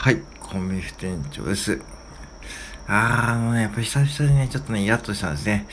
[0.00, 1.80] はい、コンビニ副店長です。
[2.86, 5.66] あー、あのね、やっぱ久々にね、ちょっとね、イラッとしたんですね。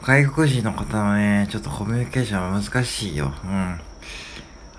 [0.00, 3.34] 外国人の方のね、ちょっとコミュニケーションは難しいよ。
[3.44, 3.80] うん。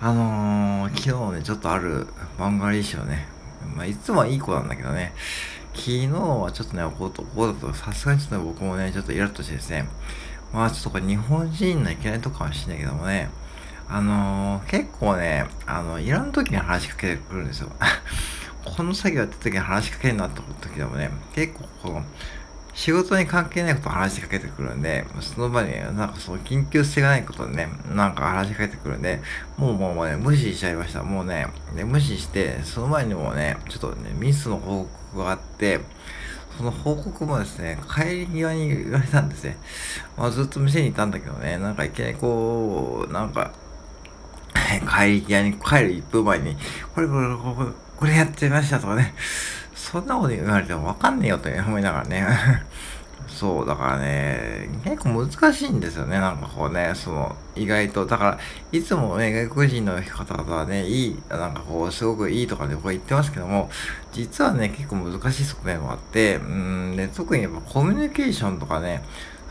[0.00, 2.06] あのー、昨日ね、ちょっとある
[2.38, 3.28] 漫画リー賞ね、
[3.76, 5.12] まあ、いつもはいい子なんだけどね、
[5.74, 9.86] 昨日はちょっとね、こうと、こうだと、さすがにちょっと、僕もね、ちょっとイラッとしてですね、
[10.54, 13.28] まあちょっとこれ日本人のいけないとかもしれないけどもね、
[13.90, 17.70] あのー、結構ね、あの、いらん時に話しかけてくるんですよ。
[18.76, 22.04] この作業やってた時に話しかけるなって時でもね、結構この、
[22.78, 29.20] 仕事に関係ないことを話しかけてくるんで、その場に、なんかその緊急性がないことでね、なんか話しかけてくるんで、
[29.56, 31.02] もうもうもうね、無視しちゃいました。
[31.02, 35.80] もうね、ね無視して、その前にもね、ちょっとね、ミスの報告があって、
[36.56, 39.56] その報告もですね、帰り際に言われたんですね。
[40.16, 43.50] まあずっと店にいたんだけどね、なんかいきなりこう、なんか、
[44.88, 46.56] 帰り際に帰る1分前に、
[46.94, 49.12] これこれこれこれやってましたとかね、
[49.74, 52.26] そんなこと言われてもわかんねえよと思いながらね。
[53.26, 58.06] そう、だからね、結構難しいんですよね、なんかこうね、その、意外と。
[58.06, 58.38] だから、
[58.70, 63.68] いつもね、外国人の方々はね、いい、なんかこう、すごくいいとかね、僕は言ってますけども、
[64.12, 69.02] 実はね、結構難しい側面もあって、うん、で、特にやっぱコミュニケーションとかね、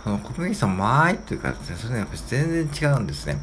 [0.03, 3.37] そのコミュニケーション間合いっていうかですね、それね、やっぱ全然違うんですね。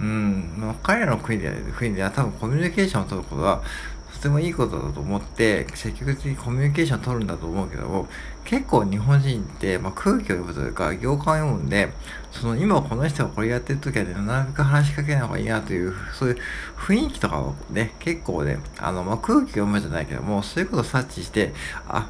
[0.00, 3.62] うん、まあ、彼らの国で国では多分コミュニケーションを取ることは
[4.24, 8.08] てもいいことだと思って積極的にコミュニケーション取るんだと思うけども
[8.44, 11.90] 結構日本人って、まあ、空気を読むというか行間を読むんで
[12.30, 16.38] その今この人がこれやってる時はねなるべく話しかけない方がいいなというそういう
[16.76, 21.52] 雰囲気とかをね結構ねあの、まあ、空気読むじゃないけどもそういうことを察知して
[21.86, 22.08] あ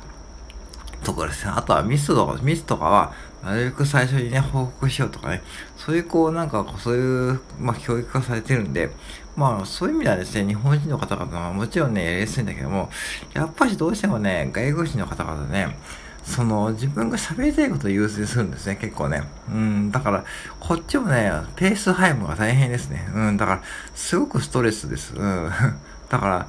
[1.04, 1.52] とかですね。
[1.54, 3.12] あとはミスとか、ミスとかは、
[3.44, 5.42] なるべく最初にね、報告しようとかね。
[5.76, 8.90] そういうこう、なんか、そういう、まあ、教育がされてるんで、
[9.36, 12.90] まあ、そういう意味ではですね、日本人の方々はもちろんね、やりやすいんだけども、
[13.34, 15.76] やっぱりどうしてもね、外国人の方々ね、
[16.24, 19.22] その、自分が喋りたいことを優先するんですね、結構ね。
[19.50, 20.24] うん、だから、
[20.58, 23.06] こっちもね、ペース配分が大変ですね。
[23.14, 23.62] うん、だから、
[23.94, 25.14] すごくストレスです。
[25.14, 25.50] うん。
[26.08, 26.46] だから、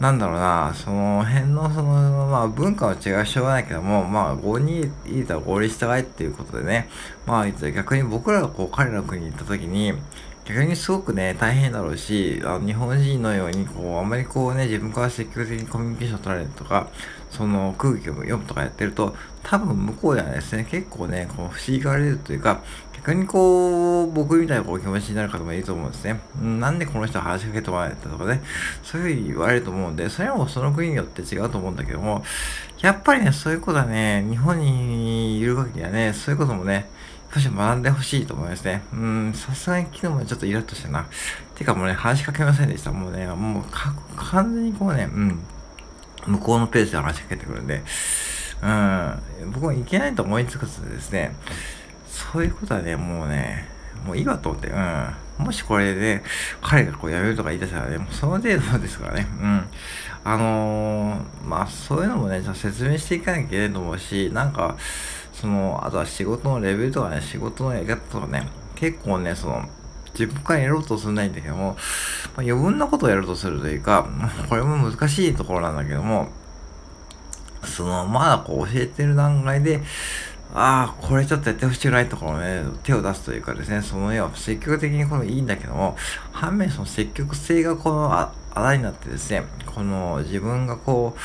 [0.00, 6.88] なんだろうな、その辺の、その、まあ、文化の違いはしょうがないけども、まあ、合にいいたら合理従いっていうことでね、
[7.26, 9.94] まあ、逆に僕らがこう、彼らの国に行った時に、
[10.44, 16.88] 逆にすごくね、大変だろうし、あの日本人のように、こう、あんまりこうね、自分から積極的にコミュニケーション取られるとか、
[17.30, 22.62] その空気を読むとかやってると、多分向こうではですね、結構ね、こう、不思議がれるというか、
[23.06, 26.20] 逆にこう、僕みたいなこう気持ちになる方もいると思うんですね。
[26.40, 28.40] なんでこの人話しかけてもらえたとかね、
[28.82, 32.24] そういうふうに言われると思うんで、それはもうその国によって違うと思うんだけども、
[32.80, 36.88] やっぱりね、そういうことはね、日本にいる限りはね、そういうこともね、
[37.34, 38.82] 少し学んでほしいと思いますね。
[38.94, 41.06] うん、さすがに昨日もちょっとイラッとしたな。
[41.56, 42.90] てかもうね、話しかけませんでした。
[42.90, 43.64] もうね、もう
[44.16, 45.40] 完全にこうね、うん、
[46.26, 47.82] 向こうのペースで話しかけてくるんで、
[48.62, 49.20] うん、
[49.52, 51.34] 僕もいけないと思いつくとですね、
[52.14, 53.68] そういうことはね、もうね、
[54.06, 55.14] もういいわと思って、うん。
[55.38, 56.22] もしこれで、
[56.60, 59.68] 彼がこう辞めるとか言い出したらね、もうその程度ですからね、うん。
[60.22, 64.76] あのー、まあ、そういうのもね、ちょっと説明していかなきゃいけないと思うし、なんか、
[65.32, 69.68] その、あとは仕事のレベルとかね、仕事のやり方とかね、結構ね、その、
[70.12, 71.76] 自分からやろうとするないんだけども、まあ、
[72.36, 74.06] 余分なことをやろうとするというか、
[74.48, 76.28] これも難しいところなんだけども、
[77.64, 79.82] その、まだこう教えてる段階で、
[80.56, 85.96] ああ、これちょっとやってほしくないところね、手を出すというかですね、その要は積極的にこのいいんだけども、
[86.30, 91.20] 反面その積極性がこのあ、あだになってですね、この自分がこう、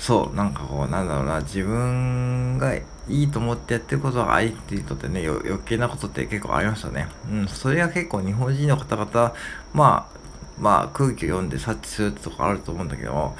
[0.00, 7.08] そう、なんかこう、なんだろうな、自分がいいと思ってやってることは相手にとってね、余計なことって結構ありましたね。
[7.30, 9.34] うん、それが結構日本人の方々、
[9.74, 10.16] まあ、
[10.58, 13.36] まあ空気を読んで察知するとこあると思うんだけども、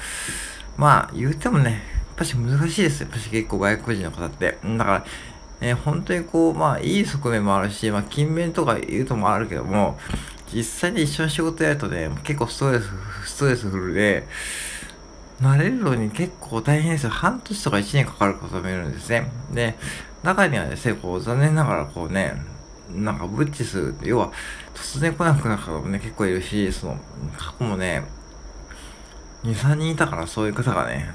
[0.77, 3.07] まあ言うてもね、ぱし難しいですよ。
[3.07, 4.57] やっぱし結構外国人の方って。
[4.63, 5.05] だから、
[5.61, 9.97] え本当にこう、まあいい側面もあるし、まあ勤勉とか言うともあるけども、
[10.53, 12.89] 実際に一緒に仕事やるとね、結構ストレス、
[13.25, 14.27] ストレスフルで、
[15.41, 17.11] 慣れるのに結構大変ですよ。
[17.11, 19.31] 半年とか1年かかる方もいるんですね。
[19.53, 19.75] で、
[20.23, 22.33] 中にはですね、こう、残念ながらこうね、
[22.89, 24.31] なんかブッチするって、要は、
[24.73, 26.97] 突然来なくなる方もね、結構いるし、その、
[27.37, 28.03] 過去もね、
[29.43, 31.07] 2、3人いたからそういう方がね、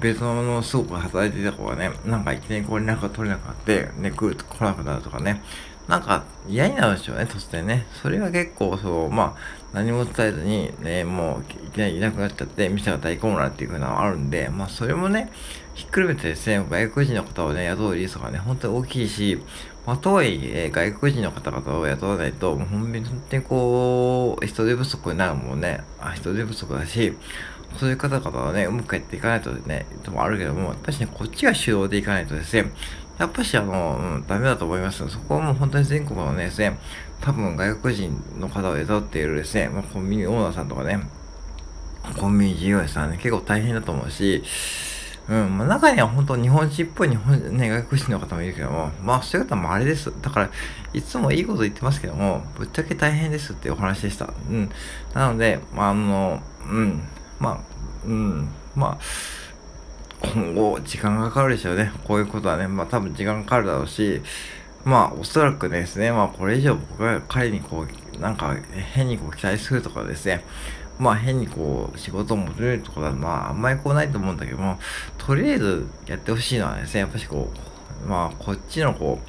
[0.00, 5.42] ベトナムの倉庫で働いてた子がね、なんかいきなりこう連絡が取れなくなって、ね、来る来なくなるとかね、
[5.88, 7.86] なんか嫌になるんでしょうね、突然ね。
[8.00, 15.30] それが結構、そう、まあ、何も伝えずに、ね、もういきなりいなくなっちゃって、店が大混乱っていう風なのがあるんで、まあそれもね、
[15.74, 19.42] ひっくるめてですね、外国人の方をね、雇うリスクがね、本当に大きいし、
[19.86, 22.92] まあ、とはいえ、外国人の方々を雇わないと、もう本
[23.28, 27.16] 当にこう、人手不足になるもんね、あ人手不足だし、
[27.78, 32.70] そういう方々はね、うまくやっていかないとね、ともあるけども、やっぱりね、こっちが主導でいかないとですね、
[33.18, 35.06] やっぱしあの、うん、ダメだと思います。
[35.08, 36.78] そこはもう本当に全国のね、ですね、
[37.20, 41.00] 多分外国人の方を雇っているですね、まあ、コンビニオーナーさんとかね、
[42.18, 44.42] コンビニ事業者さんね、結構大変だと思うし、
[45.28, 50.12] うん、まあ、中には本当日本人っぽい日本、ね、外国人の方もいるけども、まあそういう方もあれです。
[50.20, 50.50] だから、
[50.92, 54.32] いつもいいこと言ってますけども、ぶっちゃけ大変ですっていうお話でした。
[54.50, 54.70] うん。
[55.14, 57.02] なので、まああの、うん、
[57.40, 57.58] まあ、
[58.06, 58.98] うん、まあ、
[60.22, 61.92] 今後時間がかかるでしょうね。
[62.04, 64.20] こういうことはね、まあ多分時間かかるだろうし、
[64.84, 68.54] まあおそらくですね、まあこれ以上僕が彼にこう、なんか
[68.92, 70.44] 変にこう期待するとかですね、
[70.98, 74.78] まあ変にこう仕事を求めるとかはまああんまりこうないと思うんだけども、
[75.16, 77.50] とりあえずやってほしいのはですね、やっぱしこ
[78.04, 79.28] う、まあこっちのこう、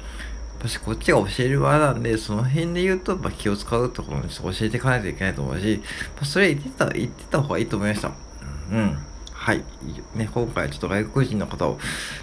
[0.62, 5.82] 私こっちが教える側なんで、その辺で言うと、まあ、気を使うところに教えていかないといけないと思うし、
[6.14, 8.12] まあ、それ言ってた、言ってた方がいいと思いました。
[8.70, 8.96] うん。
[9.32, 9.64] はい。
[10.14, 11.78] ね、今回ちょっと外国人の方を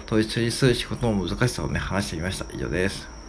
[0.06, 2.46] 統一する仕事の難しさをね、話してみました。
[2.54, 3.19] 以上です。